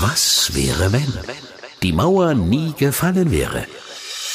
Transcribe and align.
Was 0.00 0.54
wäre, 0.54 0.92
wenn 0.92 1.12
die 1.82 1.92
Mauer 1.92 2.34
nie 2.34 2.72
gefallen 2.78 3.32
wäre? 3.32 3.66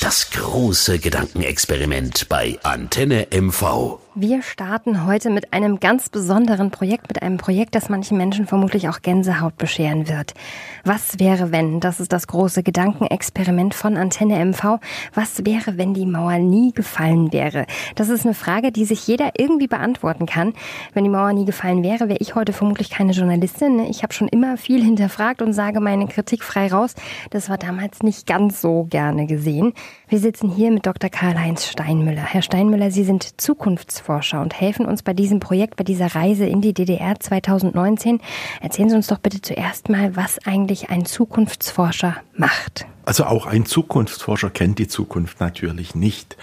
Das 0.01 0.29
große 0.31 0.99
Gedankenexperiment 0.99 2.27
bei 2.27 2.59
Antenne 2.63 3.27
MV. 3.31 4.02
Wir 4.15 4.43
starten 4.43 5.07
heute 5.07 5.31
mit 5.31 5.53
einem 5.53 5.79
ganz 5.79 6.07
besonderen 6.07 6.69
Projekt, 6.69 7.07
mit 7.07 7.23
einem 7.23 7.37
Projekt, 7.37 7.73
das 7.73 7.89
manchen 7.89 8.15
Menschen 8.15 8.45
vermutlich 8.45 8.87
auch 8.87 9.01
Gänsehaut 9.01 9.57
bescheren 9.57 10.07
wird. 10.07 10.35
Was 10.83 11.17
wäre, 11.17 11.51
wenn? 11.51 11.79
Das 11.79 11.99
ist 11.99 12.13
das 12.13 12.27
große 12.27 12.61
Gedankenexperiment 12.61 13.73
von 13.73 13.97
Antenne 13.97 14.45
MV. 14.45 14.77
Was 15.15 15.47
wäre, 15.47 15.79
wenn 15.79 15.95
die 15.95 16.05
Mauer 16.05 16.37
nie 16.37 16.73
gefallen 16.73 17.33
wäre? 17.33 17.65
Das 17.95 18.09
ist 18.09 18.23
eine 18.23 18.35
Frage, 18.35 18.71
die 18.71 18.85
sich 18.85 19.07
jeder 19.07 19.31
irgendwie 19.35 19.65
beantworten 19.65 20.27
kann. 20.27 20.53
Wenn 20.93 21.05
die 21.05 21.09
Mauer 21.09 21.33
nie 21.33 21.45
gefallen 21.45 21.81
wäre, 21.81 22.07
wäre 22.07 22.19
ich 22.19 22.35
heute 22.35 22.53
vermutlich 22.53 22.91
keine 22.91 23.13
Journalistin. 23.13 23.79
Ich 23.79 24.03
habe 24.03 24.13
schon 24.13 24.27
immer 24.27 24.57
viel 24.57 24.83
hinterfragt 24.83 25.41
und 25.41 25.53
sage 25.53 25.79
meine 25.79 26.05
Kritik 26.05 26.43
frei 26.43 26.67
raus. 26.67 26.93
Das 27.31 27.49
war 27.49 27.57
damals 27.57 28.03
nicht 28.03 28.27
ganz 28.27 28.61
so 28.61 28.85
gerne 28.91 29.25
gesehen. 29.25 29.73
Wir 30.07 30.19
sitzen 30.19 30.51
hier 30.51 30.69
mit 30.69 30.85
Dr. 30.85 31.09
Karl-Heinz 31.09 31.65
Steinmüller. 31.65 32.21
Herr 32.21 32.43
Steinmüller, 32.43 32.91
Sie 32.91 33.05
sind 33.05 33.39
Zukunftsforscher 34.03 34.41
und 34.41 34.59
helfen 34.59 34.85
uns 34.85 35.01
bei 35.01 35.13
diesem 35.13 35.39
Projekt, 35.39 35.77
bei 35.77 35.83
dieser 35.83 36.13
Reise 36.13 36.45
in 36.45 36.61
die 36.61 36.73
DDR 36.73 37.19
2019. 37.19 38.19
Erzählen 38.61 38.89
Sie 38.89 38.95
uns 38.95 39.07
doch 39.07 39.19
bitte 39.19 39.41
zuerst 39.41 39.89
mal, 39.89 40.15
was 40.15 40.45
eigentlich 40.45 40.89
ein 40.89 41.05
Zukunftsforscher 41.05 42.17
macht. 42.35 42.85
Also 43.05 43.25
auch 43.25 43.45
ein 43.45 43.65
Zukunftsforscher 43.65 44.49
kennt 44.49 44.79
die 44.79 44.87
Zukunft 44.87 45.39
natürlich 45.39 45.95
nicht. 45.95 46.37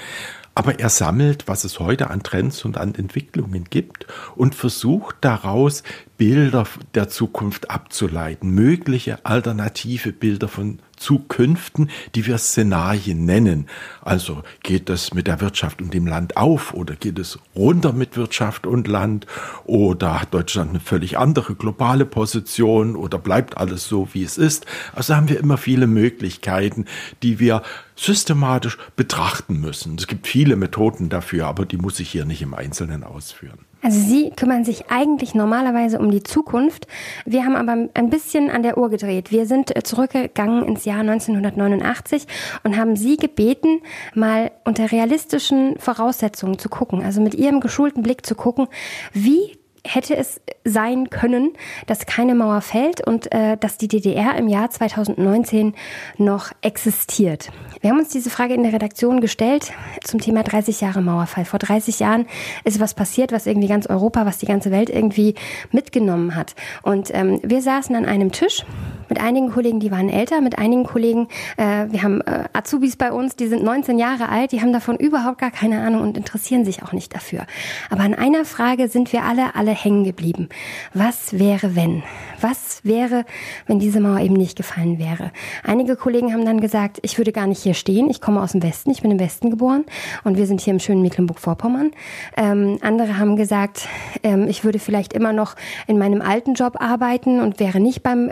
Aber 0.55 0.81
er 0.81 0.89
sammelt, 0.89 1.47
was 1.47 1.65
es 1.65 1.79
heute 1.79 2.11
an 2.11 2.23
Trends 2.23 2.65
und 2.65 2.77
an 2.77 2.95
Entwicklungen 2.95 3.65
gibt 3.71 4.07
und 4.35 4.55
versucht 4.55 5.17
daraus 5.21 5.83
Bilder 6.19 6.67
der 6.95 7.09
Zukunft 7.09 7.71
abzuleiten, 7.71 8.51
mögliche 8.51 9.25
alternative 9.25 10.13
Bilder 10.13 10.49
von 10.49 10.81
Zukünften, 11.01 11.91
die 12.15 12.27
wir 12.27 12.39
Szenarien 12.39 13.25
nennen. 13.25 13.67
Also 14.03 14.43
geht 14.63 14.91
es 14.91 15.15
mit 15.15 15.27
der 15.27 15.41
Wirtschaft 15.41 15.81
und 15.81 15.95
dem 15.95 16.07
Land 16.07 16.37
auf 16.37 16.75
oder 16.75 16.95
geht 16.95 17.19
es 17.19 17.39
runter 17.57 17.93
mit 17.93 18.17
Wirtschaft 18.17 18.67
und 18.67 18.87
Land 18.87 19.27
oder 19.65 20.21
hat 20.21 20.35
Deutschland 20.35 20.71
eine 20.71 20.81
völlig 20.81 21.19
andere 21.19 21.55
globale 21.55 22.05
Position 22.05 22.97
oder 22.97 23.19
bleibt 23.19 23.57
alles 23.57 23.89
so, 23.89 24.09
wie 24.13 24.23
es 24.23 24.37
ist. 24.37 24.67
Also 24.95 25.17
haben 25.17 25.31
wir 25.31 25.41
immer 25.41 25.57
viele 25.57 25.87
Möglichkeiten, 25.87 26.85
die 27.23 27.39
wir 27.39 27.63
systematisch 27.97 28.77
betrachten 28.95 29.59
müssen. 29.61 29.97
Es 29.97 30.07
gibt 30.07 30.27
viele 30.27 30.57
Methoden 30.57 31.09
dafür, 31.09 31.47
aber 31.47 31.65
die 31.65 31.79
muss 31.79 31.99
ich 31.99 32.11
hier 32.11 32.27
nicht 32.27 32.43
im 32.43 32.55
Einzelnen 32.55 33.05
ausführen. 33.05 33.70
Also 33.83 33.99
Sie 33.99 34.31
kümmern 34.31 34.65
sich 34.65 34.91
eigentlich 34.91 35.35
normalerweise 35.35 35.99
um 35.99 36.11
die 36.11 36.23
Zukunft. 36.23 36.87
Wir 37.25 37.45
haben 37.45 37.57
aber 37.57 37.89
ein 37.95 38.11
bisschen 38.11 38.51
an 38.51 38.63
der 38.63 38.77
Uhr 38.77 38.91
gedreht. 38.91 39.31
Wir 39.31 39.47
sind 39.47 39.75
äh, 39.75 39.83
zurückgegangen 39.83 40.65
ins 40.65 40.85
Jahr 40.85 41.01
1989 41.01 42.27
und 42.63 42.77
haben 42.77 42.97
Sie 42.97 43.17
gebeten, 43.17 43.81
mal 44.15 44.51
unter 44.65 44.93
realistischen 44.93 45.79
Voraussetzungen 45.79 46.59
zu 46.59 46.69
gucken, 46.69 47.03
also 47.03 47.21
mit 47.21 47.35
Ihrem 47.35 47.61
geschulten 47.61 48.03
Blick 48.03 48.27
zu 48.27 48.35
gucken, 48.35 48.69
wie 49.13 49.60
hätte 49.85 50.17
es 50.17 50.41
sein 50.65 51.11
können, 51.11 51.53
dass 51.87 52.07
keine 52.07 52.35
Mauer 52.35 52.61
fällt 52.61 53.07
und 53.07 53.33
äh, 53.33 53.57
dass 53.57 53.79
die 53.79 53.89
DDR 53.89 54.37
im 54.37 54.49
Jahr 54.49 54.71
2019 54.71 55.75
noch 56.19 56.51
existiert. 56.63 57.51
Wir 57.81 57.91
haben 57.91 57.99
uns 57.99 58.11
diese 58.11 58.31
Frage 58.31 58.55
in 58.55 58.63
der 58.63 58.73
Redaktion 58.73 59.21
gestellt 59.21 59.73
zum 60.05 60.21
Thema 60.21 60.43
30 60.43 60.81
Jahre 60.81 61.01
Mauerfall. 61.01 61.45
Vor 61.45 61.59
30 61.59 62.01
Jahren 62.01 62.27
ist 62.65 62.81
was 62.81 62.95
passiert, 62.95 63.33
was 63.33 63.47
irgendwie 63.47 63.69
ganz 63.69 63.87
Europa, 63.87 64.27
was 64.27 64.39
die 64.39 64.47
ganze 64.47 64.71
Welt 64.71 64.91
irgendwie 64.91 65.35
mitgenommen 65.71 66.35
hat. 66.35 66.55
Und 66.83 67.11
ähm, 67.15 67.41
wir 67.43 67.63
saßen 67.63 67.97
an 67.97 68.05
einem 68.05 68.33
Tisch 68.33 68.65
mit 69.11 69.21
einigen 69.21 69.51
Kollegen, 69.51 69.81
die 69.81 69.91
waren 69.91 70.09
älter, 70.09 70.41
mit 70.41 70.59
einigen 70.59 70.85
Kollegen, 70.85 71.29
äh, 71.57 71.87
wir 71.91 72.03
haben 72.03 72.21
äh, 72.23 72.45
Azubis 72.53 72.97
bei 72.97 73.13
uns, 73.13 73.37
die 73.37 73.49
sind 73.49 73.63
19 73.63 73.99
Jahre 73.99 74.29
alt, 74.29 74.53
die 74.53 74.63
haben 74.63 74.73
davon 74.73 74.97
überhaupt 74.97 75.39
gar 75.39 75.51
keine 75.51 75.81
Ahnung 75.83 76.03
und 76.03 76.17
interessieren 76.17 76.65
sich 76.65 76.83
auch 76.83 76.93
nicht 76.93 77.15
dafür. 77.15 77.47
Aber 77.91 78.03
an 78.03 78.15
einer 78.15 78.45
Frage 78.45 78.89
sind 78.89 79.13
wir 79.13 79.25
alle, 79.25 79.55
alle 79.55 79.73
hängen 79.73 80.05
geblieben. 80.05 80.49
Was 80.95 81.39
wäre, 81.39 81.77
wenn? 81.77 82.03
Was 82.41 82.81
wäre, 82.85 83.25
wenn 83.67 83.79
diese 83.79 84.01
Mauer 84.01 84.21
eben 84.21 84.35
nicht 84.35 84.57
gefallen 84.57 84.99
wäre? 84.99 85.33
Einige 85.65 85.97
Kollegen 85.97 86.33
haben 86.33 86.45
dann 86.45 86.61
gesagt, 86.61 86.99
ich 87.03 87.19
würde 87.19 87.33
gar 87.33 87.47
nicht 87.47 87.63
hier 87.63 87.75
stehen. 87.75 88.09
Ich 88.09 88.21
komme 88.21 88.41
aus 88.41 88.53
dem 88.53 88.63
Westen, 88.63 88.91
ich 88.91 89.03
bin 89.03 89.11
im 89.11 89.19
Westen 89.19 89.51
geboren 89.51 89.85
und 90.25 90.37
wir 90.37 90.47
sind 90.47 90.61
hier 90.61 90.73
im 90.73 90.81
schönen 90.81 91.03
Mecklenburg-Vorpommern. 91.03 91.91
Ähm, 92.37 92.79
andere 92.81 93.19
haben 93.19 93.37
gesagt, 93.37 93.89
ähm, 94.23 94.47
ich 94.49 94.65
würde 94.65 94.79
vielleicht 94.79 95.13
immer 95.13 95.33
noch 95.33 95.57
in 95.87 95.99
meinem 95.99 96.23
alten 96.23 96.55
Job 96.55 96.77
arbeiten 96.81 97.41
und 97.41 97.61
wäre 97.61 97.81
nicht 97.81 98.03
beim 98.03 98.31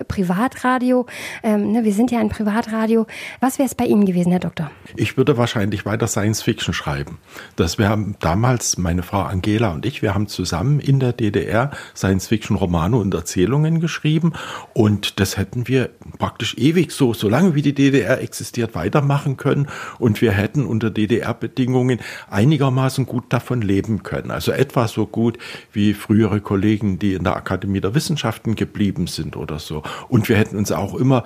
Privatradio. 0.69 1.07
Ähm, 1.43 1.73
ne, 1.73 1.85
wir 1.85 1.93
sind 1.93 2.11
ja 2.11 2.21
ein 2.21 2.29
Privatradio. 2.29 3.07
Was 3.41 3.59
wäre 3.59 3.67
es 3.67 3.75
bei 3.75 3.87
Ihnen 3.87 4.05
gewesen, 4.05 4.31
Herr 4.31 4.41
Doktor? 4.41 4.71
Ich 4.97 5.17
würde 5.17 5.39
wahrscheinlich 5.39 5.87
weiter 5.87 6.07
Science 6.07 6.43
Fiction 6.43 6.75
schreiben. 6.75 7.19
Das 7.57 7.79
wir 7.79 7.89
haben 7.89 8.17
damals, 8.21 8.77
meine 8.77 9.03
Frau 9.03 9.23
Angela 9.23 9.73
und 9.73 9.87
ich, 9.87 10.03
wir 10.03 10.15
haben 10.15 10.29
zusammen 10.29 10.79
in 10.79 11.01
der 11.01 11.13
DDR 11.13 11.71
Science-Fiction-Romane 11.97 12.97
und 12.97 13.15
Erzählungen 13.15 13.81
geschrieben. 13.81 14.35
Und 14.75 15.21
das 15.21 15.39
hätten 15.39 15.69
wir 15.69 15.91
praktisch 16.19 16.57
ewig 16.59 16.93
so, 16.93 17.15
solange 17.15 17.55
wie 17.55 17.63
die 17.63 17.75
DDR 17.75 18.21
existiert, 18.21 18.75
weitermachen 18.75 19.39
können. 19.39 19.69
Und 19.99 20.21
wir 20.21 20.33
hätten 20.33 20.67
unter 20.67 20.91
DDR-Bedingungen 20.91 22.01
einigermaßen 22.31 23.07
gut 23.07 23.25
davon 23.31 23.63
leben 23.63 24.03
können. 24.03 24.31
Also 24.31 24.53
etwa 24.53 24.87
so 24.87 25.07
gut 25.07 25.39
wie 25.73 25.95
frühere 25.95 26.41
Kollegen, 26.41 26.99
die 26.99 27.15
in 27.15 27.25
der 27.25 27.37
Akademie 27.37 27.81
der 27.81 27.95
Wissenschaften 27.95 28.55
geblieben 28.55 29.07
sind 29.07 29.37
oder 29.37 29.59
so. 29.59 29.83
Und 30.09 30.29
wir 30.29 30.37
hätten 30.37 30.58
uns 30.59 30.73
auch 30.73 30.95
immer 30.95 31.25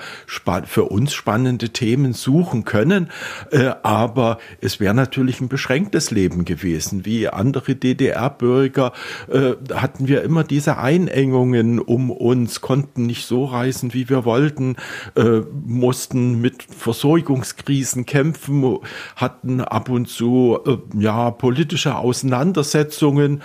für 0.66 0.84
uns 0.84 1.12
spannende 1.12 1.70
Themen 1.70 2.12
suchen 2.12 2.64
können. 2.64 3.08
Äh, 3.50 3.72
aber 3.82 4.38
es 4.60 4.78
wäre 4.78 4.94
natürlich 4.94 5.40
ein 5.40 5.48
beschränktes 5.48 6.10
Leben 6.10 6.44
gewesen. 6.44 7.04
Wie 7.04 7.28
andere 7.28 7.74
DDR-Bürger 7.74 8.92
äh, 9.28 9.52
hatten 9.74 10.06
wir 10.06 10.22
immer 10.22 10.44
diese 10.44 10.78
Einengungen 10.78 11.80
um 11.80 12.10
uns, 12.10 12.60
konnten 12.60 13.06
nicht 13.06 13.26
so 13.26 13.44
reisen, 13.44 13.94
wie 13.94 14.08
wir 14.08 14.24
wollten, 14.24 14.76
äh, 15.16 15.40
mussten 15.64 16.40
mit 16.40 16.62
Versorgungskrisen 16.62 18.06
kämpfen, 18.06 18.78
hatten 19.16 19.60
ab 19.60 19.88
und 19.88 20.08
zu 20.08 20.58
ja 20.94 21.30
politische 21.30 21.96
Auseinandersetzungen, 21.96 23.42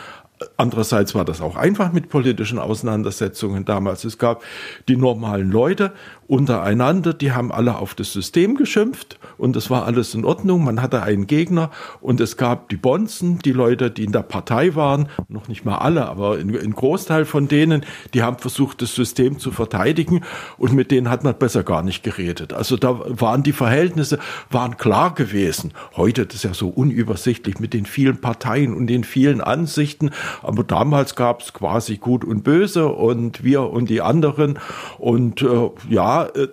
Andererseits 0.55 1.15
war 1.15 1.25
das 1.25 1.41
auch 1.41 1.55
einfach 1.55 1.91
mit 1.91 2.09
politischen 2.09 2.59
Auseinandersetzungen 2.59 3.65
damals. 3.65 4.03
Es 4.03 4.17
gab 4.17 4.43
die 4.87 4.95
normalen 4.95 5.51
Leute 5.51 5.93
untereinander, 6.27 7.13
die 7.13 7.31
haben 7.31 7.51
alle 7.51 7.77
auf 7.77 7.95
das 7.95 8.11
System 8.11 8.55
geschimpft 8.55 9.17
und 9.37 9.55
es 9.55 9.69
war 9.69 9.85
alles 9.85 10.13
in 10.13 10.25
Ordnung. 10.25 10.63
Man 10.63 10.81
hatte 10.81 11.01
einen 11.01 11.25
Gegner 11.25 11.71
und 12.01 12.19
es 12.19 12.35
gab 12.35 12.69
die 12.69 12.75
Bonzen, 12.75 13.39
die 13.39 13.53
Leute, 13.53 13.89
die 13.89 14.03
in 14.03 14.11
der 14.11 14.23
Partei 14.23 14.75
waren, 14.75 15.07
noch 15.29 15.47
nicht 15.47 15.63
mal 15.63 15.77
alle, 15.77 16.07
aber 16.07 16.33
ein 16.35 16.73
Großteil 16.73 17.25
von 17.25 17.47
denen, 17.47 17.85
die 18.13 18.23
haben 18.23 18.37
versucht, 18.37 18.81
das 18.81 18.93
System 18.93 19.39
zu 19.39 19.51
verteidigen 19.51 20.21
und 20.57 20.73
mit 20.73 20.91
denen 20.91 21.09
hat 21.09 21.23
man 21.23 21.37
besser 21.37 21.63
gar 21.63 21.81
nicht 21.81 22.03
geredet. 22.03 22.51
Also 22.51 22.75
da 22.75 22.99
waren 23.07 23.43
die 23.43 23.53
Verhältnisse, 23.53 24.19
waren 24.49 24.77
klar 24.77 25.13
gewesen. 25.13 25.71
Heute 25.95 26.25
das 26.25 26.35
ist 26.35 26.43
ja 26.43 26.53
so 26.53 26.67
unübersichtlich 26.67 27.59
mit 27.59 27.73
den 27.73 27.85
vielen 27.85 28.19
Parteien 28.19 28.75
und 28.75 28.87
den 28.87 29.05
vielen 29.05 29.39
Ansichten, 29.39 30.11
aber 30.43 30.63
damals 30.63 31.15
gab 31.15 31.41
es 31.41 31.53
quasi 31.53 31.97
Gut 31.97 32.25
und 32.25 32.43
Böse 32.43 32.89
und 32.89 33.43
wir 33.43 33.61
und 33.63 33.89
die 33.89 34.01
anderen 34.01 34.59
und 34.97 35.41
äh, 35.41 35.69
ja, 35.89 36.16
äh, 36.25 36.47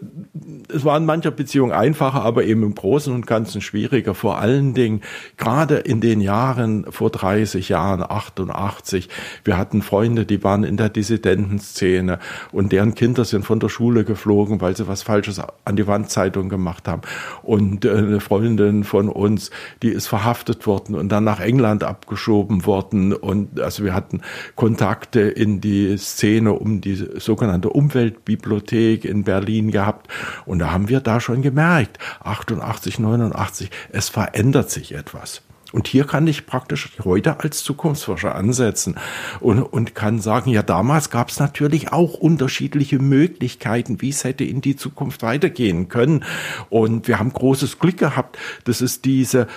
es 0.73 0.85
war 0.85 0.97
in 0.97 1.05
mancher 1.07 1.31
Beziehung 1.31 1.73
einfacher, 1.73 2.23
aber 2.23 2.45
eben 2.45 2.63
im 2.63 2.75
Großen 2.75 3.13
und 3.13 3.27
Ganzen 3.27 3.61
schwieriger. 3.61 4.15
Vor 4.15 4.39
allen 4.39 4.75
Dingen 4.75 5.01
gerade 5.37 5.77
in 5.77 6.01
den 6.01 6.21
Jahren 6.21 6.87
vor 6.91 7.11
30 7.11 7.69
Jahren, 7.69 8.03
88. 8.03 9.09
Wir 9.45 9.57
hatten 9.57 9.83
Freunde, 9.83 10.27
die 10.27 10.43
waren 10.45 10.65
in 10.65 10.77
der 10.77 10.89
Dissidentenszene 10.89 12.19
und 12.53 12.73
deren 12.73 12.95
Kinder 12.95 13.25
sind 13.25 13.45
von 13.45 13.61
der 13.61 13.69
Schule 13.69 14.05
geflogen, 14.05 14.61
weil 14.61 14.77
sie 14.77 14.89
was 14.89 15.03
Falsches 15.03 15.41
an 15.65 15.77
die 15.77 15.87
Wandzeitung 15.87 16.49
gemacht 16.49 16.89
haben. 16.89 17.03
Und 17.43 17.85
äh, 17.85 17.91
eine 17.91 18.21
Freundin 18.21 18.85
von 18.85 19.09
uns, 19.09 19.51
die 19.83 19.89
ist 19.89 20.07
verhaftet 20.07 20.67
worden 20.67 20.95
und 20.95 21.11
dann 21.11 21.25
nach 21.25 21.41
England 21.41 21.85
abgeschoben 21.85 22.67
worden. 22.67 23.13
Und 23.13 23.61
also 23.61 23.85
wir 23.85 23.95
hatten 23.95 24.23
Kontakte 24.55 25.21
in 25.21 25.61
die 25.61 25.97
Szene 25.97 26.53
um 26.53 26.81
die 26.81 26.95
sogenannte 26.95 27.71
Umweltbibliothek 27.71 29.05
in 29.05 29.25
Berlin 29.25 29.54
Berlin 29.55 29.71
gehabt. 29.71 30.09
Und 30.47 30.59
da 30.59 30.71
haben 30.71 30.89
wir 30.89 31.01
da 31.01 31.21
schon 31.21 31.43
gemerkt, 31.43 31.99
88, 32.23 32.99
89, 32.99 33.71
es 33.93 34.09
verändert 34.09 34.71
sich 34.71 34.95
etwas. 34.95 35.43
Und 35.73 35.89
hier 35.89 36.05
kann 36.05 36.27
ich 36.29 36.47
praktisch 36.47 36.91
heute 37.03 37.41
als 37.41 37.65
Zukunftsforscher 37.65 38.33
ansetzen 38.33 38.95
und, 39.41 39.61
und 39.61 39.97
kann 39.97 40.21
sagen, 40.21 40.51
ja, 40.51 40.63
damals 40.63 41.11
gab 41.11 41.31
es 41.31 41.41
natürlich 41.41 41.93
auch 41.93 42.15
unterschiedliche 42.15 43.01
Möglichkeiten, 43.01 44.01
wie 44.01 44.11
es 44.11 44.23
hätte 44.23 44.45
in 44.45 44.61
die 44.61 44.77
Zukunft 44.77 45.23
weitergehen 45.23 45.89
können. 45.89 46.25
Und 46.71 47.09
wir 47.09 47.19
haben 47.19 47.33
großes 47.33 47.81
Glück 47.81 47.97
gehabt, 47.97 48.39
dass 48.65 48.83
es 48.83 49.03
diese 49.03 49.49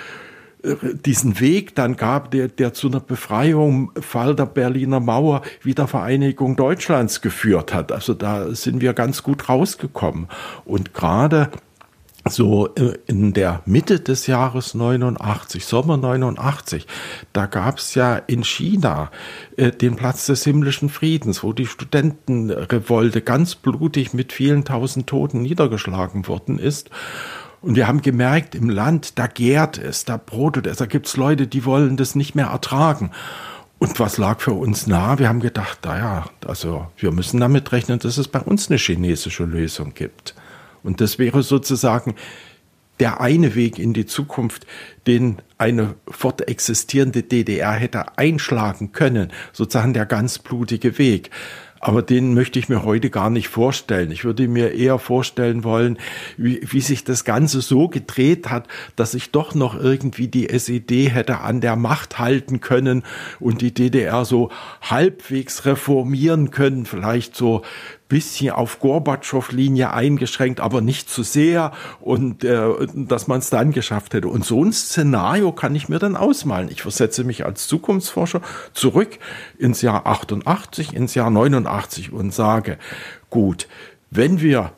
diesen 1.05 1.39
Weg 1.39 1.75
dann 1.75 1.95
gab, 1.95 2.31
der, 2.31 2.47
der 2.47 2.73
zu 2.73 2.87
einer 2.87 2.99
Befreiung, 2.99 3.91
Fall 3.99 4.35
der 4.35 4.45
Berliner 4.45 4.99
Mauer, 4.99 5.41
Wiedervereinigung 5.61 6.55
Deutschlands 6.55 7.21
geführt 7.21 7.73
hat. 7.73 7.91
Also 7.91 8.13
da 8.13 8.53
sind 8.53 8.81
wir 8.81 8.93
ganz 8.93 9.23
gut 9.23 9.49
rausgekommen. 9.49 10.27
Und 10.65 10.93
gerade 10.93 11.49
so 12.29 12.73
äh, 12.75 12.97
in 13.07 13.33
der 13.33 13.61
Mitte 13.65 13.99
des 13.99 14.27
Jahres 14.27 14.73
89, 14.73 15.65
Sommer 15.65 15.97
89, 15.97 16.87
da 17.33 17.45
gab 17.45 17.77
es 17.77 17.95
ja 17.95 18.15
in 18.15 18.43
China 18.43 19.11
äh, 19.55 19.71
den 19.71 19.95
Platz 19.95 20.25
des 20.25 20.43
himmlischen 20.43 20.89
Friedens, 20.89 21.43
wo 21.43 21.53
die 21.53 21.65
Studentenrevolte 21.65 23.21
ganz 23.21 23.55
blutig 23.55 24.13
mit 24.13 24.33
vielen 24.33 24.65
tausend 24.65 25.07
Toten 25.07 25.41
niedergeschlagen 25.41 26.27
worden 26.27 26.59
ist. 26.59 26.89
Und 27.61 27.75
wir 27.75 27.87
haben 27.87 28.01
gemerkt, 28.01 28.55
im 28.55 28.69
Land, 28.69 29.17
da 29.17 29.27
gärt 29.27 29.77
es, 29.77 30.05
da 30.05 30.17
brotet 30.17 30.67
es, 30.67 30.77
da 30.77 30.85
gibt's 30.85 31.17
Leute, 31.17 31.47
die 31.47 31.65
wollen 31.65 31.97
das 31.97 32.15
nicht 32.15 32.35
mehr 32.35 32.47
ertragen. 32.47 33.11
Und 33.79 33.99
was 33.99 34.17
lag 34.17 34.39
für 34.39 34.53
uns 34.53 34.87
nah? 34.87 35.19
Wir 35.19 35.29
haben 35.29 35.39
gedacht, 35.39 35.79
naja, 35.85 36.25
also 36.45 36.87
wir 36.97 37.11
müssen 37.11 37.39
damit 37.39 37.71
rechnen, 37.71 37.99
dass 37.99 38.17
es 38.17 38.27
bei 38.27 38.39
uns 38.39 38.69
eine 38.69 38.77
chinesische 38.77 39.45
Lösung 39.45 39.93
gibt. 39.93 40.33
Und 40.83 41.01
das 41.01 41.19
wäre 41.19 41.43
sozusagen 41.43 42.15
der 42.99 43.21
eine 43.21 43.53
Weg 43.53 43.77
in 43.77 43.93
die 43.93 44.07
Zukunft, 44.07 44.65
den 45.05 45.37
eine 45.57 45.95
fortexistierende 46.07 47.23
DDR 47.23 47.73
hätte 47.73 48.17
einschlagen 48.17 48.91
können, 48.91 49.31
sozusagen 49.53 49.93
der 49.93 50.05
ganz 50.05 50.39
blutige 50.39 50.97
Weg. 50.97 51.29
Aber 51.79 52.01
den 52.01 52.33
möchte 52.33 52.59
ich 52.59 52.69
mir 52.69 52.83
heute 52.83 53.09
gar 53.09 53.29
nicht 53.29 53.47
vorstellen. 53.49 54.11
Ich 54.11 54.23
würde 54.23 54.47
mir 54.47 54.73
eher 54.73 54.99
vorstellen 54.99 55.63
wollen, 55.63 55.97
wie, 56.37 56.61
wie 56.69 56.81
sich 56.81 57.03
das 57.03 57.23
Ganze 57.23 57.61
so 57.61 57.87
gedreht 57.87 58.49
hat, 58.49 58.67
dass 58.95 59.11
sich 59.11 59.31
doch 59.31 59.55
noch 59.55 59.79
irgendwie 59.79 60.27
die 60.27 60.49
SED 60.49 61.09
hätte 61.09 61.39
an 61.39 61.61
der 61.61 61.75
Macht 61.75 62.19
halten 62.19 62.61
können 62.61 63.03
und 63.39 63.61
die 63.61 63.73
DDR 63.73 64.25
so 64.25 64.49
halbwegs 64.81 65.65
reformieren 65.65 66.51
können, 66.51 66.85
vielleicht 66.85 67.35
so 67.35 67.63
bisschen 68.07 68.51
auf 68.51 68.79
Gorbatschow-Linie 68.79 69.93
eingeschränkt, 69.93 70.59
aber 70.59 70.81
nicht 70.81 71.09
zu 71.09 71.23
sehr 71.23 71.71
und 71.99 72.43
äh, 72.43 72.87
dass 72.93 73.27
man 73.27 73.39
es 73.39 73.49
dann 73.49 73.71
geschafft 73.71 74.13
hätte. 74.13 74.27
Und 74.27 74.45
so 74.45 74.63
ein 74.63 74.71
Szenario 74.71 75.51
kann 75.51 75.75
ich 75.75 75.89
mir 75.89 75.99
dann 75.99 76.15
ausmalen. 76.15 76.69
Ich 76.69 76.81
versetze 76.81 77.23
mich 77.23 77.45
als 77.45 77.67
Zukunftsforscher 77.67 78.41
zurück 78.73 79.19
ins 79.57 79.81
Jahr 79.81 80.07
88, 80.07 80.93
ins 80.93 81.15
Jahr 81.15 81.29
89 81.29 82.11
und 82.11 82.33
sage, 82.33 82.77
gut, 83.29 83.67
wenn 84.09 84.39
wir 84.41 84.71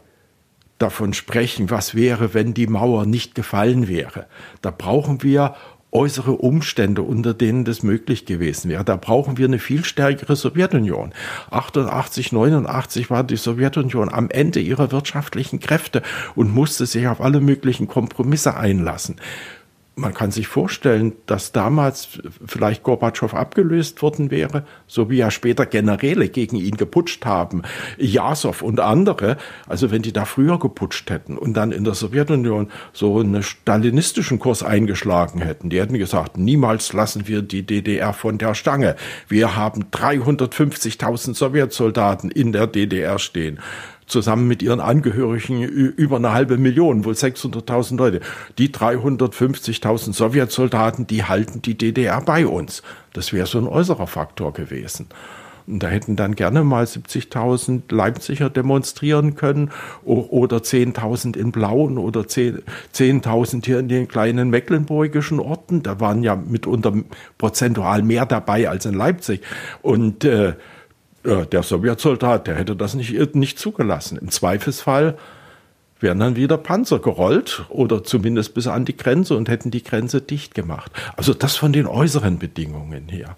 davon 0.80 1.14
sprechen, 1.14 1.70
was 1.70 1.94
wäre, 1.94 2.34
wenn 2.34 2.54
die 2.54 2.68
Mauer 2.68 3.06
nicht 3.06 3.36
gefallen 3.36 3.88
wäre, 3.88 4.28
da 4.62 4.72
brauchen 4.72 5.22
wir 5.24 5.56
äußere 5.92 6.34
Umstände, 6.34 7.02
unter 7.02 7.34
denen 7.34 7.66
das 7.66 7.84
möglich 7.84 8.26
gewesen 8.26 8.70
wäre. 8.70 8.84
Da 8.84 8.96
brauchen 8.96 9.38
wir 9.38 9.48
eine 9.48 9.60
viel 9.60 9.84
stärkere 9.84 10.36
Sowjetunion. 10.36 11.14
88, 11.50 12.32
89 12.32 13.10
war 13.10 13.24
die 13.24 13.38
Sowjetunion 13.38 14.10
am 14.10 14.30
Ende 14.30 14.60
ihrer 14.60 14.92
wirtschaftlichen 14.92 15.60
Kräfte 15.60 16.04
und 16.36 16.54
musste 16.54 16.86
sich 16.86 17.08
auf 17.08 17.22
alle 17.22 17.42
möglichen 17.42 17.88
Kompromisse 17.88 18.56
einlassen 18.56 19.16
man 20.00 20.14
kann 20.14 20.32
sich 20.32 20.48
vorstellen, 20.48 21.14
dass 21.26 21.52
damals 21.52 22.20
vielleicht 22.46 22.84
Gorbatschow 22.84 23.34
abgelöst 23.34 24.02
worden 24.02 24.32
wäre, 24.32 24.66
so 24.88 25.10
wie 25.10 25.18
ja 25.18 25.30
später 25.30 25.66
Generäle 25.66 26.30
gegen 26.30 26.56
ihn 26.56 26.78
geputscht 26.78 27.26
haben, 27.26 27.64
Jasow 27.98 28.62
und 28.62 28.80
andere. 28.80 29.38
Also 29.68 29.92
wenn 29.92 30.02
die 30.02 30.14
da 30.14 30.26
früher 30.26 30.58
geputscht 30.58 31.10
hätten 31.10 31.38
und 31.38 31.54
dann 31.54 31.72
in 31.72 31.84
der 31.84 31.94
Sowjetunion 31.94 32.70
so 32.94 33.20
einen 33.20 33.44
stalinistischen 33.44 34.40
Kurs 34.40 34.64
eingeschlagen 34.64 35.42
hätten, 35.42 35.70
die 35.70 35.80
hätten 35.80 35.98
gesagt, 35.98 36.38
niemals 36.38 36.94
lassen 36.94 37.28
wir 37.28 37.42
die 37.42 37.66
DDR 37.66 38.14
von 38.14 38.38
der 38.38 38.56
Stange. 38.56 38.96
Wir 39.28 39.56
haben 39.56 39.86
350.000 39.92 41.36
Sowjetsoldaten 41.36 42.32
in 42.32 42.52
der 42.52 42.68
DDR 42.68 43.20
stehen 43.20 43.60
zusammen 44.10 44.48
mit 44.48 44.62
ihren 44.62 44.80
Angehörigen 44.80 45.62
über 45.62 46.18
eine 46.18 46.34
halbe 46.34 46.58
Million, 46.58 47.06
wohl 47.06 47.14
600.000 47.14 47.98
Leute. 47.98 48.20
Die 48.58 48.70
350.000 48.70 50.14
Sowjetsoldaten, 50.14 51.08
die 51.08 51.24
halten 51.24 51.62
die 51.62 51.78
DDR 51.78 52.22
bei 52.22 52.46
uns. 52.46 52.84
Das 53.14 53.32
wäre 53.32 53.46
so 53.48 53.60
ein 53.60 53.68
äußerer 53.68 54.08
Faktor 54.08 54.54
gewesen. 54.54 55.08
Und 55.70 55.84
da 55.84 55.88
hätten 55.88 56.16
dann 56.16 56.34
gerne 56.36 56.64
mal 56.64 56.86
70.000 56.86 57.94
Leipziger 57.94 58.50
demonstrieren 58.50 59.36
können 59.36 59.70
oder 60.04 60.58
10.000 60.58 61.38
in 61.38 61.52
Blauen 61.52 62.00
oder 62.00 62.22
10.000 62.22 63.66
hier 63.66 63.78
in 63.78 63.88
den 63.88 64.08
kleinen 64.08 64.50
mecklenburgischen 64.50 65.40
Orten. 65.40 65.84
Da 65.84 66.00
waren 66.00 66.24
ja 66.24 66.36
mitunter 66.36 66.94
prozentual 67.38 68.02
mehr 68.02 68.26
dabei 68.26 68.68
als 68.68 68.88
in 68.88 68.96
Leipzig. 68.96 69.42
Und 69.84 70.26
äh, 70.26 70.54
der 71.46 71.64
Sowjetsoldat, 71.64 72.48
der 72.48 72.56
hätte 72.56 72.76
das 72.76 72.94
nicht, 72.94 73.36
nicht 73.36 73.60
zugelassen. 73.60 74.18
Im 74.18 74.30
Zweifelsfall 74.30 75.18
wären 76.00 76.20
dann 76.20 76.36
wieder 76.36 76.58
Panzer 76.58 77.00
gerollt 77.00 77.66
oder 77.70 78.04
zumindest 78.04 78.54
bis 78.54 78.68
an 78.68 78.86
die 78.86 78.96
Grenze 78.96 79.36
und 79.36 79.50
hätten 79.50 79.72
die 79.72 79.84
Grenze 79.84 80.22
dicht 80.22 80.56
gemacht. 80.56 80.92
Also 81.18 81.34
das 81.34 81.58
von 81.58 81.74
den 81.74 81.88
äußeren 81.88 82.40
Bedingungen 82.40 83.10
her. 83.10 83.36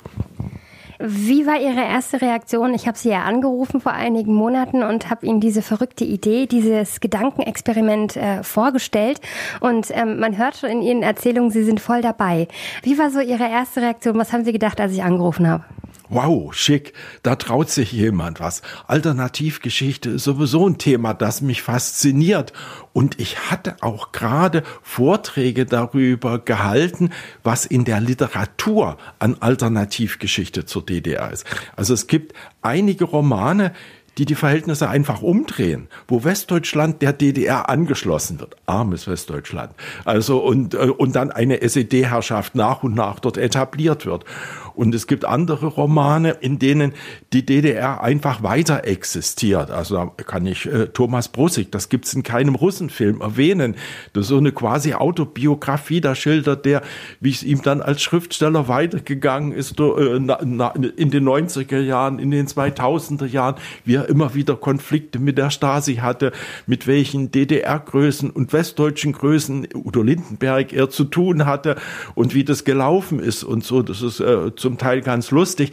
Wie 1.04 1.48
war 1.48 1.60
Ihre 1.60 1.84
erste 1.84 2.22
Reaktion? 2.22 2.76
Ich 2.76 2.88
habe 2.88 2.96
Sie 2.96 3.10
ja 3.10 3.24
angerufen 3.24 3.82
vor 3.82 3.94
einigen 3.94 4.36
Monaten 4.36 4.84
und 4.84 5.10
habe 5.10 5.26
Ihnen 5.26 5.40
diese 5.40 5.64
verrückte 5.64 6.04
Idee, 6.04 6.46
dieses 6.46 7.00
Gedankenexperiment 7.00 8.18
äh, 8.18 8.44
vorgestellt. 8.44 9.20
Und 9.62 9.88
ähm, 9.90 10.20
man 10.20 10.38
hört 10.38 10.58
schon 10.58 10.70
in 10.70 10.84
Ihren 10.84 11.02
Erzählungen, 11.02 11.50
Sie 11.50 11.64
sind 11.64 11.80
voll 11.80 12.04
dabei. 12.04 12.48
Wie 12.84 13.00
war 13.00 13.10
so 13.10 13.20
Ihre 13.20 13.50
erste 13.50 13.82
Reaktion? 13.82 14.16
Was 14.20 14.32
haben 14.32 14.46
Sie 14.46 14.52
gedacht, 14.52 14.80
als 14.80 14.94
ich 14.94 15.02
angerufen 15.02 15.48
habe? 15.48 15.64
Wow, 16.12 16.54
schick, 16.54 16.94
da 17.24 17.36
traut 17.36 17.70
sich 17.70 17.92
jemand 17.92 18.40
was. 18.40 18.62
Alternativgeschichte 18.88 20.12
ist 20.12 20.26
sowieso 20.26 20.68
ein 20.68 20.78
Thema, 20.78 21.14
das 21.14 21.42
mich 21.42 21.62
fasziniert. 21.64 22.54
Und 22.94 23.20
ich 23.20 23.50
hatte 23.50 23.78
auch 23.82 24.12
gerade 24.12 24.64
Vorträge 24.84 25.66
darüber 25.66 26.40
gehalten, 26.40 27.10
was 27.44 27.66
in 27.66 27.86
der 27.86 28.02
Literatur 28.02 28.98
an 29.20 29.38
Alternativgeschichte 29.40 30.66
zur 30.66 30.86
DDR 30.86 31.32
ist. 31.32 31.46
Also 31.76 31.94
es 31.94 32.08
gibt 32.08 32.34
einige 32.62 33.06
Romane, 33.06 33.74
die 34.18 34.26
die 34.26 34.36
Verhältnisse 34.36 34.90
einfach 34.90 35.22
umdrehen, 35.22 35.88
wo 36.08 36.24
Westdeutschland 36.24 37.02
der 37.02 37.14
DDR 37.14 37.70
angeschlossen 37.70 38.40
wird. 38.40 38.56
Armes 38.66 39.08
Westdeutschland. 39.08 39.72
Also 40.04 40.40
und, 40.40 40.74
äh, 40.74 40.78
und 40.78 41.16
dann 41.16 41.32
eine 41.32 41.62
SED-Herrschaft 41.62 42.56
nach 42.56 42.84
und 42.84 42.94
nach 42.94 43.20
dort 43.20 43.38
etabliert 43.38 44.06
wird. 44.06 44.26
Und 44.74 44.96
es 44.96 45.08
gibt 45.08 45.26
andere 45.26 45.68
Romane, 45.68 46.32
in 46.32 46.60
denen 46.60 46.94
die 47.34 47.46
DDR 47.46 48.02
einfach 48.02 48.44
weiter 48.44 48.86
existiert. 48.86 49.70
Also 49.70 49.96
da 49.96 50.24
kann 50.24 50.46
ich 50.46 50.66
äh, 50.66 50.88
Thomas 50.88 51.30
Brussig, 51.30 51.72
das 51.72 51.90
gibt's 51.90 52.14
in 52.14 52.24
keinem 52.24 52.56
Russenfilm, 52.56 53.22
erwähnen. 53.22 53.76
Das 54.14 54.24
ist 54.24 54.30
so 54.30 54.38
eine 54.38 54.52
quasi 54.52 54.94
Autobiografie, 54.94 56.02
da 56.02 56.16
schildert 56.16 56.66
der, 56.66 56.82
wie 57.20 57.32
es 57.32 57.44
ihm 57.44 57.62
dann 57.62 57.82
als 57.82 58.02
Schriftsteller 58.02 58.68
weitergegangen 58.68 59.52
ist 59.52 59.80
äh, 59.80 60.16
in 60.16 60.28
den 60.28 61.28
90er 61.28 61.80
Jahren, 61.80 62.20
in 62.20 62.32
den 62.32 62.48
2000er 62.48 63.26
Jahren, 63.26 63.56
wie 63.86 64.01
er 64.02 64.10
immer 64.10 64.34
wieder 64.34 64.56
Konflikte 64.56 65.20
mit 65.20 65.38
der 65.38 65.50
Stasi 65.50 65.96
hatte, 65.96 66.32
mit 66.68 66.88
welchen 66.88 67.32
DDR-Größen 67.32 68.30
und 68.30 68.54
westdeutschen 68.54 69.14
Größen 69.14 69.68
Udo 69.74 70.02
Lindenberg 70.02 70.74
er 70.74 70.90
zu 70.90 71.06
tun 71.06 71.46
hatte 71.46 71.76
und 72.16 72.34
wie 72.34 72.44
das 72.44 72.64
gelaufen 72.64 73.20
ist 73.20 73.44
und 73.44 73.64
so. 73.64 73.82
Das 73.82 74.02
ist 74.02 74.20
äh, 74.20 74.56
zum 74.56 74.78
Teil 74.78 75.02
ganz 75.02 75.32
lustig. 75.32 75.72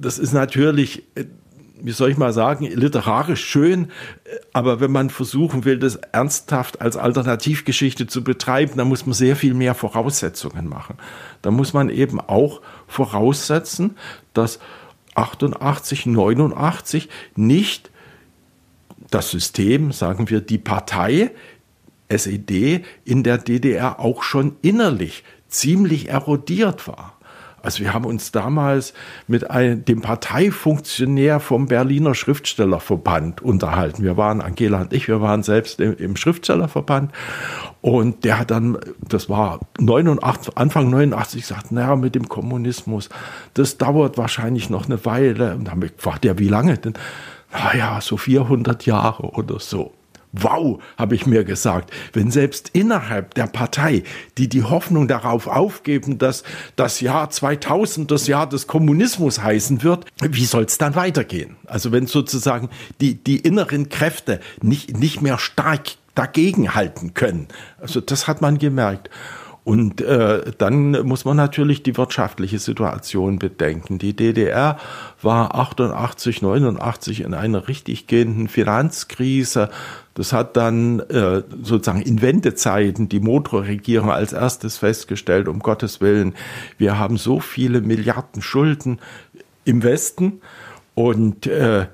Das 0.00 0.18
ist 0.18 0.32
natürlich, 0.32 1.02
wie 1.80 1.92
soll 1.92 2.10
ich 2.10 2.16
mal 2.16 2.32
sagen, 2.32 2.64
literarisch 2.64 3.44
schön, 3.44 3.88
aber 4.52 4.80
wenn 4.80 4.90
man 4.90 5.10
versuchen 5.10 5.64
will, 5.64 5.78
das 5.78 5.96
ernsthaft 5.96 6.80
als 6.80 6.96
Alternativgeschichte 6.96 8.06
zu 8.06 8.24
betreiben, 8.24 8.72
dann 8.76 8.88
muss 8.88 9.06
man 9.06 9.14
sehr 9.14 9.36
viel 9.36 9.54
mehr 9.54 9.74
Voraussetzungen 9.74 10.68
machen. 10.68 10.96
Da 11.42 11.50
muss 11.50 11.72
man 11.72 11.90
eben 11.90 12.20
auch 12.20 12.60
voraussetzen, 12.86 13.96
dass 14.34 14.58
88, 15.18 16.06
89 16.06 17.08
nicht 17.36 17.90
das 19.10 19.30
System, 19.30 19.92
sagen 19.92 20.28
wir 20.30 20.40
die 20.40 20.58
Partei 20.58 21.30
SED 22.08 22.84
in 23.04 23.22
der 23.22 23.38
DDR 23.38 24.00
auch 24.00 24.22
schon 24.22 24.56
innerlich 24.62 25.24
ziemlich 25.48 26.08
erodiert 26.08 26.86
war. 26.86 27.17
Also 27.62 27.80
wir 27.80 27.92
haben 27.92 28.04
uns 28.04 28.32
damals 28.32 28.94
mit 29.26 29.50
einem, 29.50 29.84
dem 29.84 30.00
Parteifunktionär 30.00 31.40
vom 31.40 31.66
Berliner 31.66 32.14
Schriftstellerverband 32.14 33.42
unterhalten. 33.42 34.02
Wir 34.02 34.16
waren, 34.16 34.40
Angela 34.40 34.82
und 34.82 34.92
ich, 34.92 35.08
wir 35.08 35.20
waren 35.20 35.42
selbst 35.42 35.80
im, 35.80 35.96
im 35.96 36.16
Schriftstellerverband. 36.16 37.12
Und 37.80 38.24
der 38.24 38.38
hat 38.38 38.50
dann, 38.50 38.78
das 39.06 39.28
war 39.28 39.60
89, 39.78 40.56
Anfang 40.56 40.90
89, 40.90 41.42
gesagt, 41.42 41.72
naja, 41.72 41.96
mit 41.96 42.14
dem 42.14 42.28
Kommunismus, 42.28 43.08
das 43.54 43.78
dauert 43.78 44.18
wahrscheinlich 44.18 44.70
noch 44.70 44.86
eine 44.86 45.04
Weile. 45.04 45.54
Und 45.54 45.64
dann 45.64 45.72
haben 45.72 45.90
ja, 46.24 46.38
wie 46.38 46.48
lange 46.48 46.78
denn? 46.78 46.94
Naja, 47.52 48.00
so 48.00 48.16
400 48.16 48.84
Jahre 48.86 49.30
oder 49.30 49.58
so. 49.58 49.94
Wow, 50.32 50.82
habe 50.96 51.14
ich 51.14 51.26
mir 51.26 51.44
gesagt, 51.44 51.90
wenn 52.12 52.30
selbst 52.30 52.70
innerhalb 52.74 53.34
der 53.34 53.46
Partei, 53.46 54.02
die 54.36 54.48
die 54.48 54.62
Hoffnung 54.62 55.08
darauf 55.08 55.46
aufgeben, 55.46 56.18
dass 56.18 56.42
das 56.76 57.00
Jahr 57.00 57.30
2000 57.30 58.10
das 58.10 58.26
Jahr 58.26 58.48
des 58.48 58.66
Kommunismus 58.66 59.42
heißen 59.42 59.82
wird, 59.82 60.04
wie 60.20 60.44
soll 60.44 60.64
es 60.64 60.76
dann 60.76 60.94
weitergehen? 60.94 61.56
Also 61.66 61.92
wenn 61.92 62.06
sozusagen 62.06 62.68
die, 63.00 63.14
die 63.14 63.38
inneren 63.38 63.88
Kräfte 63.88 64.40
nicht, 64.60 64.96
nicht 64.98 65.22
mehr 65.22 65.38
stark 65.38 65.96
dagegen 66.14 66.74
halten 66.74 67.14
können. 67.14 67.48
Also 67.80 68.00
das 68.00 68.26
hat 68.26 68.40
man 68.40 68.58
gemerkt. 68.58 69.08
Und 69.68 70.00
äh, 70.00 70.50
dann 70.56 70.92
muss 71.06 71.26
man 71.26 71.36
natürlich 71.36 71.82
die 71.82 71.98
wirtschaftliche 71.98 72.58
Situation 72.58 73.38
bedenken. 73.38 73.98
Die 73.98 74.16
DDR 74.16 74.78
war 75.20 75.54
88, 75.54 76.40
89 76.40 77.20
in 77.20 77.34
einer 77.34 77.68
richtig 77.68 78.06
gehenden 78.06 78.48
Finanzkrise. 78.48 79.68
Das 80.18 80.32
hat 80.32 80.56
dann 80.56 80.98
äh, 80.98 81.44
sozusagen 81.62 82.02
in 82.02 82.20
Wendezeiten 82.20 83.08
die 83.08 83.20
Motorregierung 83.20 84.10
als 84.10 84.32
erstes 84.32 84.76
festgestellt, 84.76 85.46
um 85.46 85.60
Gottes 85.60 86.00
Willen, 86.00 86.34
wir 86.76 86.98
haben 86.98 87.16
so 87.16 87.38
viele 87.38 87.82
Milliarden 87.82 88.42
Schulden 88.42 88.98
im 89.64 89.84
Westen 89.84 90.40
und 90.96 91.46
äh, 91.46 91.86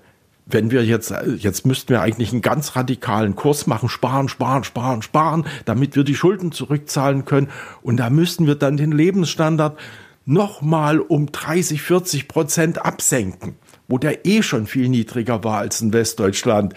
wenn 0.46 0.70
wir 0.70 0.86
jetzt, 0.86 1.12
jetzt 1.36 1.66
müssten 1.66 1.90
wir 1.90 2.00
eigentlich 2.00 2.32
einen 2.32 2.40
ganz 2.40 2.76
radikalen 2.76 3.36
Kurs 3.36 3.66
machen, 3.66 3.90
sparen, 3.90 4.30
sparen, 4.30 4.64
sparen, 4.64 5.02
sparen, 5.02 5.44
damit 5.66 5.94
wir 5.94 6.04
die 6.04 6.14
Schulden 6.14 6.50
zurückzahlen 6.50 7.26
können. 7.26 7.48
Und 7.82 7.98
da 7.98 8.08
müssten 8.08 8.46
wir 8.46 8.54
dann 8.54 8.78
den 8.78 8.92
Lebensstandard 8.92 9.78
nochmal 10.24 11.00
um 11.00 11.30
30, 11.30 11.82
40 11.82 12.28
Prozent 12.28 12.84
absenken, 12.84 13.56
wo 13.86 13.98
der 13.98 14.24
eh 14.24 14.42
schon 14.42 14.66
viel 14.66 14.88
niedriger 14.88 15.44
war 15.44 15.58
als 15.58 15.82
in 15.82 15.92
Westdeutschland. 15.92 16.74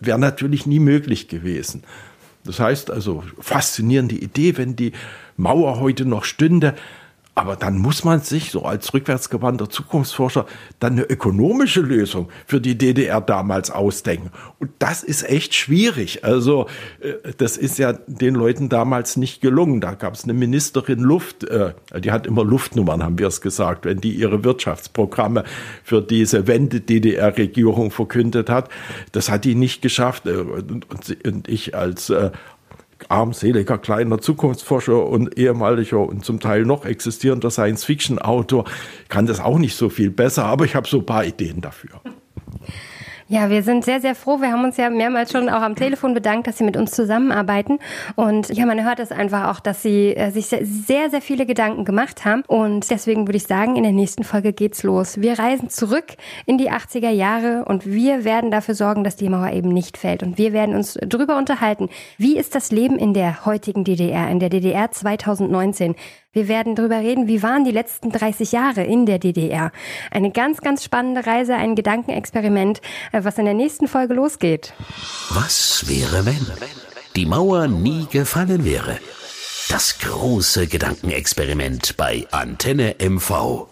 Wäre 0.00 0.18
natürlich 0.18 0.66
nie 0.66 0.80
möglich 0.80 1.28
gewesen. 1.28 1.84
Das 2.44 2.58
heißt 2.58 2.90
also, 2.90 3.22
faszinierende 3.38 4.14
Idee, 4.14 4.56
wenn 4.56 4.74
die 4.74 4.92
Mauer 5.36 5.78
heute 5.78 6.04
noch 6.06 6.24
stünde. 6.24 6.74
Aber 7.36 7.54
dann 7.54 7.78
muss 7.78 8.04
man 8.04 8.20
sich 8.20 8.50
so 8.50 8.64
als 8.64 8.92
rückwärtsgewandter 8.92 9.70
Zukunftsforscher 9.70 10.46
dann 10.80 10.94
eine 10.94 11.04
ökonomische 11.04 11.80
Lösung 11.80 12.28
für 12.44 12.60
die 12.60 12.76
DDR 12.76 13.20
damals 13.20 13.70
ausdenken. 13.70 14.30
Und 14.58 14.70
das 14.80 15.04
ist 15.04 15.22
echt 15.22 15.54
schwierig. 15.54 16.24
Also 16.24 16.66
äh, 17.00 17.32
das 17.38 17.56
ist 17.56 17.78
ja 17.78 17.92
den 17.92 18.34
Leuten 18.34 18.68
damals 18.68 19.16
nicht 19.16 19.40
gelungen. 19.40 19.80
Da 19.80 19.94
gab 19.94 20.14
es 20.14 20.24
eine 20.24 20.34
Ministerin 20.34 20.98
Luft, 20.98 21.44
äh, 21.44 21.72
die 22.00 22.10
hat 22.10 22.26
immer 22.26 22.44
Luftnummern, 22.44 23.02
haben 23.02 23.18
wir 23.18 23.28
es 23.28 23.40
gesagt, 23.40 23.84
wenn 23.84 24.00
die 24.00 24.12
ihre 24.12 24.42
Wirtschaftsprogramme 24.42 25.44
für 25.84 26.02
diese 26.02 26.48
Wende-DDR-Regierung 26.48 27.92
verkündet 27.92 28.50
hat. 28.50 28.68
Das 29.12 29.30
hat 29.30 29.44
die 29.44 29.54
nicht 29.54 29.82
geschafft. 29.82 30.26
Äh, 30.26 30.36
und 30.36 31.48
ich 31.48 31.76
als 31.76 32.12
armseliger 33.08 33.78
kleiner 33.78 34.20
Zukunftsforscher 34.20 35.06
und 35.06 35.38
ehemaliger 35.38 36.00
und 36.00 36.24
zum 36.24 36.40
Teil 36.40 36.64
noch 36.64 36.84
existierender 36.84 37.50
Science-Fiction-Autor 37.50 38.64
kann 39.08 39.26
das 39.26 39.40
auch 39.40 39.58
nicht 39.58 39.76
so 39.76 39.88
viel 39.88 40.10
besser, 40.10 40.44
aber 40.44 40.64
ich 40.64 40.74
habe 40.74 40.88
so 40.88 40.98
ein 40.98 41.06
paar 41.06 41.24
Ideen 41.24 41.60
dafür. 41.60 42.00
Ja, 43.32 43.48
wir 43.48 43.62
sind 43.62 43.84
sehr, 43.84 44.00
sehr 44.00 44.16
froh. 44.16 44.40
Wir 44.40 44.50
haben 44.50 44.64
uns 44.64 44.76
ja 44.76 44.90
mehrmals 44.90 45.30
schon 45.30 45.48
auch 45.48 45.62
am 45.62 45.76
Telefon 45.76 46.14
bedankt, 46.14 46.48
dass 46.48 46.58
Sie 46.58 46.64
mit 46.64 46.76
uns 46.76 46.90
zusammenarbeiten. 46.90 47.78
Und 48.16 48.48
ja, 48.48 48.66
man 48.66 48.84
hört 48.84 48.98
es 48.98 49.12
einfach 49.12 49.54
auch, 49.54 49.60
dass 49.60 49.82
Sie 49.82 50.16
äh, 50.16 50.32
sich 50.32 50.46
sehr, 50.46 51.10
sehr 51.10 51.20
viele 51.20 51.46
Gedanken 51.46 51.84
gemacht 51.84 52.24
haben. 52.24 52.42
Und 52.48 52.90
deswegen 52.90 53.28
würde 53.28 53.36
ich 53.36 53.44
sagen, 53.44 53.76
in 53.76 53.84
der 53.84 53.92
nächsten 53.92 54.24
Folge 54.24 54.52
geht's 54.52 54.82
los. 54.82 55.20
Wir 55.20 55.38
reisen 55.38 55.70
zurück 55.70 56.06
in 56.44 56.58
die 56.58 56.72
80er 56.72 57.10
Jahre 57.10 57.66
und 57.66 57.86
wir 57.86 58.24
werden 58.24 58.50
dafür 58.50 58.74
sorgen, 58.74 59.04
dass 59.04 59.14
die 59.14 59.28
Mauer 59.28 59.52
eben 59.52 59.68
nicht 59.68 59.96
fällt. 59.96 60.24
Und 60.24 60.36
wir 60.36 60.52
werden 60.52 60.74
uns 60.74 60.98
darüber 61.00 61.38
unterhalten, 61.38 61.88
wie 62.18 62.36
ist 62.36 62.56
das 62.56 62.72
Leben 62.72 62.98
in 62.98 63.14
der 63.14 63.46
heutigen 63.46 63.84
DDR, 63.84 64.28
in 64.28 64.40
der 64.40 64.48
DDR 64.48 64.90
2019? 64.90 65.94
Wir 66.32 66.46
werden 66.46 66.76
darüber 66.76 66.98
reden, 66.98 67.26
wie 67.26 67.42
waren 67.42 67.64
die 67.64 67.72
letzten 67.72 68.12
30 68.12 68.52
Jahre 68.52 68.84
in 68.84 69.04
der 69.04 69.18
DDR. 69.18 69.72
Eine 70.12 70.30
ganz, 70.30 70.60
ganz 70.60 70.84
spannende 70.84 71.26
Reise, 71.26 71.56
ein 71.56 71.74
Gedankenexperiment, 71.74 72.80
äh, 73.10 73.24
was 73.24 73.38
in 73.38 73.46
der 73.46 73.54
nächsten 73.54 73.88
Folge 73.88 74.14
losgeht. 74.14 74.72
Was 75.30 75.88
wäre, 75.88 76.24
wenn 76.26 76.46
die 77.16 77.26
Mauer 77.26 77.66
nie 77.66 78.06
gefallen 78.06 78.64
wäre? 78.64 79.00
Das 79.68 79.98
große 79.98 80.68
Gedankenexperiment 80.68 81.96
bei 81.96 82.24
Antenne 82.30 82.94
MV. 83.00 83.66